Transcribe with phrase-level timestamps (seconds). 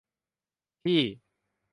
[0.83, 1.01] ที่